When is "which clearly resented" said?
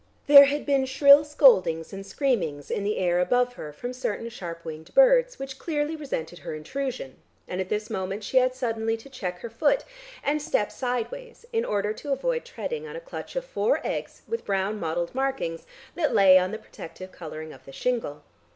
5.37-6.39